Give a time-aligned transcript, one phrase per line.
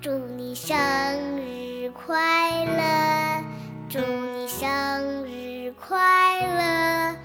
[0.00, 0.76] 祝你生
[1.36, 3.44] 日快乐，
[3.88, 7.16] 祝你生日快乐，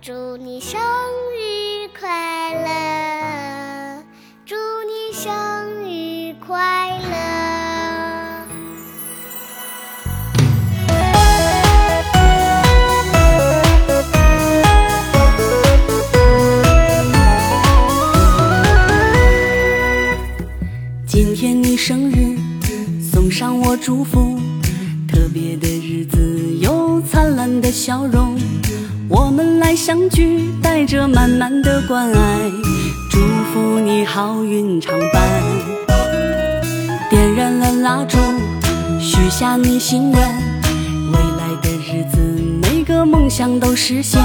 [0.00, 0.80] 祝你生
[1.36, 1.41] 日
[23.82, 24.38] 祝福。
[25.08, 28.38] 特别的日子有灿烂的笑容，
[29.08, 32.50] 我们来相聚，带着满满的关爱，
[33.10, 33.18] 祝
[33.52, 35.42] 福你好运常伴。
[37.10, 38.18] 点燃了蜡烛，
[39.00, 40.28] 许下你心愿，
[41.10, 42.18] 未来的日子
[42.62, 44.22] 每个梦想都实现。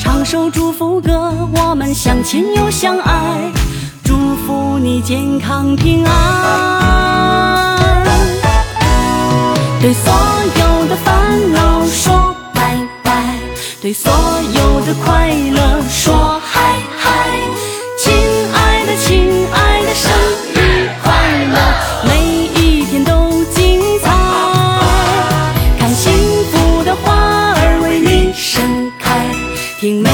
[0.00, 3.52] 唱首祝福歌，我们相亲又相爱。
[4.02, 4.14] 祝
[4.46, 7.13] 福你健康平安，
[9.84, 13.36] 对所有的烦恼说拜拜，
[13.82, 14.10] 对所
[14.54, 17.28] 有的快乐说嗨嗨。
[17.98, 18.14] 亲
[18.54, 20.10] 爱的，亲爱的，生
[20.54, 21.12] 日快
[21.52, 21.58] 乐，
[22.08, 22.18] 每
[22.58, 24.10] 一天都精彩。
[25.78, 26.10] 看幸
[26.50, 29.20] 福的花儿为你盛开，
[29.78, 30.08] 听美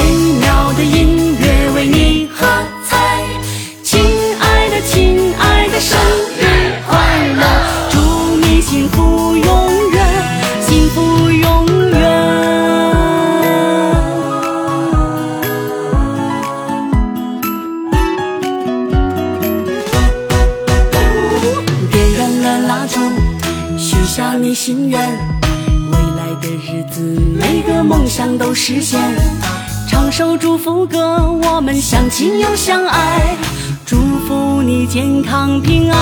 [24.53, 24.99] 心愿，
[25.91, 27.01] 未来的日子
[27.39, 28.99] 每个梦想都实现。
[29.89, 33.35] 唱首祝福歌，我们相亲又相爱，
[33.85, 35.99] 祝福你健康平安。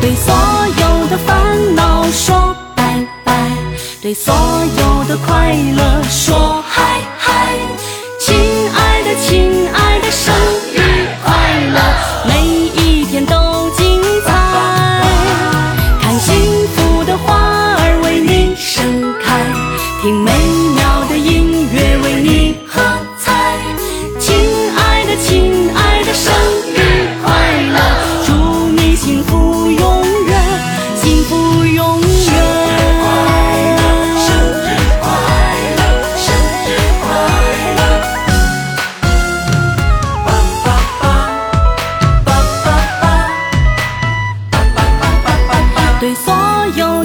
[0.00, 3.50] 对所有的烦恼说拜拜，
[4.00, 7.00] 对所有的快乐说嗨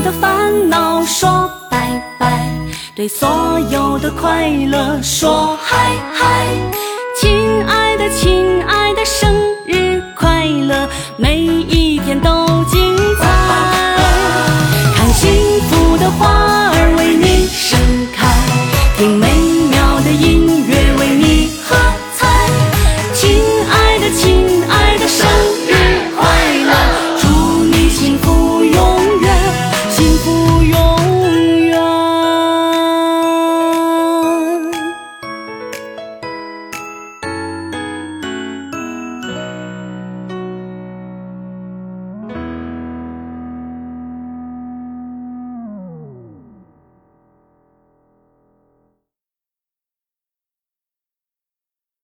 [0.04, 2.50] 的烦恼说拜拜
[2.96, 3.30] 对所
[3.72, 6.48] 有的快乐说嗨嗨
[7.20, 9.32] 亲爱的亲爱的生
[9.68, 11.61] 日快乐每